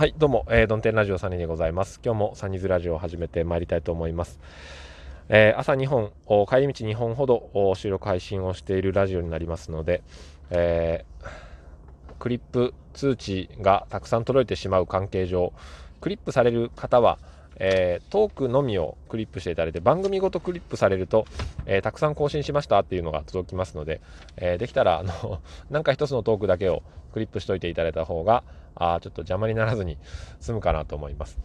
[0.00, 2.00] はい、どうも、えー、ドンテンラジオサニーでございます。
[2.02, 4.40] 今日もサニーズラジオを始めてまいりたいと思います。
[5.28, 6.10] えー、朝2本、
[6.48, 10.02] 帰り道2本ほど収録配信をしているラジオになりますので、
[10.48, 11.28] えー、
[12.18, 15.52] クリップ通知がたくさん届いてしまう関係上、
[16.00, 17.18] クリップされる方は、
[17.62, 21.26] えー、トークのみをクリップしていただいて、番組ごとクリップされると、
[21.66, 24.00] えー、たくさん更新しましたっていうのが届きますので、
[24.38, 26.82] えー、できたら、あの、 なんか一つのトークだけを
[27.12, 28.42] クリップしといていただいた方が、
[28.74, 29.98] あちょっと邪魔にならずに
[30.40, 31.38] 済むかなと思います。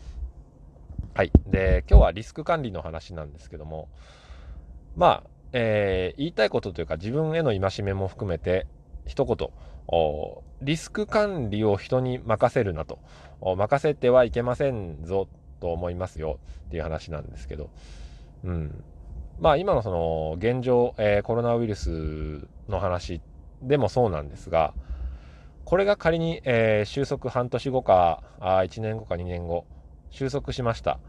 [1.13, 1.31] はい。
[1.47, 3.89] で、今日はリスク管理の話なんですけども、
[4.95, 8.67] まあ、えー、言いたいことというか自分への戒めも含めて、
[9.05, 9.49] 一言、
[10.61, 12.99] リスク管理を人に任せるなと、
[13.41, 15.27] 任せてはいけませんぞ
[15.59, 17.69] と思いますよっていう話なんですけど、
[18.43, 18.83] うん。
[19.39, 23.21] まあ今のその現状、えー、コロナウイルスの話
[23.61, 24.73] でもそうなんですが、
[25.65, 29.65] これが仮に、えー、収束半年後か、あ1年後か2年後、
[30.11, 30.99] 収束しました。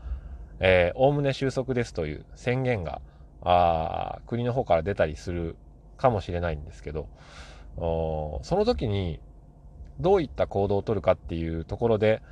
[0.59, 3.03] えー、概ね収束ですという宣言が、
[3.43, 5.57] あ国の方から出たりする
[5.99, 7.09] かもしれないんですけど、
[7.77, 9.21] その時に
[10.01, 12.23] どういった行動をとるかっていうところで、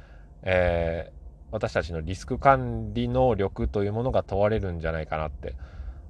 [0.42, 1.23] えー、
[1.54, 5.54] 私たちのリスク管理能力というものが問われるんじゃないかなって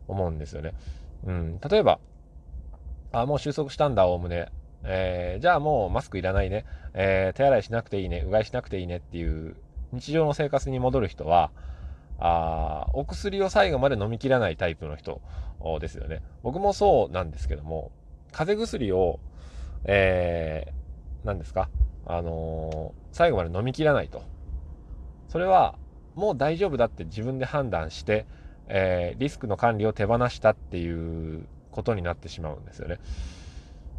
[0.09, 0.73] 思うんですよね。
[1.27, 1.98] うん、例えば、
[3.12, 4.47] あ、もう収束したんだ、おおむね。
[4.84, 6.64] えー、じゃあもうマスクいらないね、
[6.95, 9.55] えー、手洗いしなくていいね、うがいしなくていいねっていう
[9.92, 11.51] 日常の生活に戻る人は、
[12.19, 15.20] あお薬を最後まで飲み切らないタイプの人
[15.79, 16.23] ですよね。
[16.42, 17.92] 僕もそうなんですけども、
[18.33, 19.20] 風邪薬を、
[19.84, 21.69] えー、何ですか？
[22.06, 24.23] あのー、最後まで飲み切らないと。
[25.28, 25.77] それは
[26.14, 28.27] もう大丈夫だって自分で判断して、
[28.69, 32.98] えー、リスクの管理を手放したっていうことになってしまうんですよね。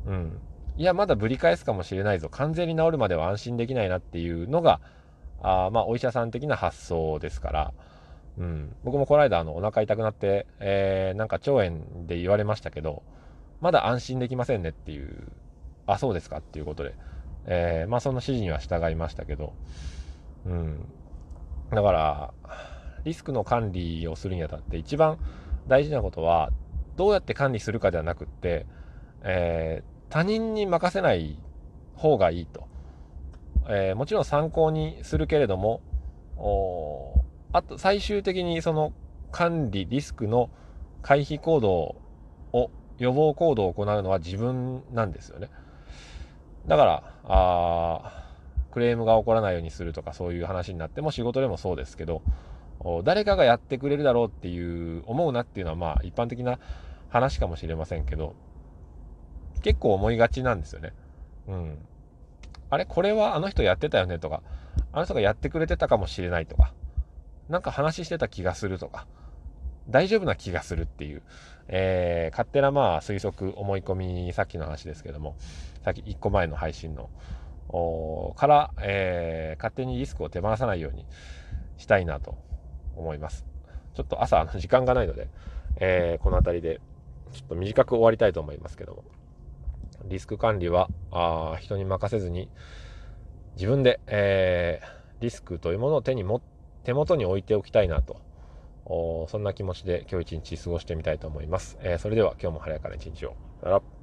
[0.08, 0.40] うん。
[0.78, 2.30] いや、まだぶり返すかもしれないぞ。
[2.30, 4.82] 完全に治るまでは安心できないなっていうのが、
[5.42, 7.74] あまあ、お医者さん的な発想ですから、
[8.38, 8.76] うん。
[8.84, 13.04] 僕もこの間、あの、お腹痛くなって、えー、なんか腸炎で言われましたけど、
[13.62, 15.28] まだ安心できませんねっていう、
[15.88, 16.96] あ、そうですかっていうことで、
[17.46, 19.54] えー、まあ、その指示には従いましたけど、
[20.46, 20.86] うん。
[21.72, 22.34] だから、
[23.04, 25.18] リスクの管理をするにあたって一番
[25.68, 26.52] 大事なことは、
[26.96, 28.66] どうやって管理するかではなくって、
[29.24, 31.38] えー、他人に任せない
[31.96, 32.68] 方がいいと。
[33.68, 35.82] えー、もちろん参考にするけれども、
[36.38, 38.94] おあと最終的にその
[39.32, 40.50] 管理、リスクの
[41.02, 41.96] 回避行動
[42.54, 45.50] を、予防行動を行うのは自分なんですよね。
[46.68, 48.25] だから、あ
[48.76, 52.22] クレームが起こらないようにするとかそういう話になっても仕事でもそうですけど、
[53.06, 56.60] 誰かがやってくれるだろうっていう思うなっていうのはまあ一般的な
[57.08, 58.36] 話かもしれませんけど、
[59.64, 60.92] 結構思いがちなんですよね。
[61.48, 61.78] うん。
[62.70, 62.84] あれ？
[62.84, 64.44] これはあの人やってたよねとか、
[64.92, 66.74] あの人がやってくれてたかもしれないとか、
[67.48, 69.08] なんか話してた気がするとか、
[69.88, 71.24] 大丈夫な気がするっていう、
[71.70, 75.38] えー、勝手なまあ推測、思い込み、さっきの話ですけども、
[75.86, 77.10] さっき1個前の配信の
[78.36, 81.06] から、えー、勝手にリスクを手放さないように
[81.78, 82.38] したいなと
[82.96, 83.46] 思います。
[83.94, 85.30] ちょっと朝時間がないので、
[85.78, 86.82] えー、この辺りで
[87.32, 89.04] ちょっと短く終わりたいと思いますけども、
[90.06, 92.50] リスク管理はあ人に任せずに
[93.56, 96.42] 自分で、えー、リスクというものを手にも
[96.84, 98.18] 手元に置いておきたいなと
[98.86, 101.78] そんな気持ちで今日一日過ごしてみたいと思います。
[101.82, 103.36] えー、それでは今日も早いから一日を。
[103.62, 103.95] さよなら。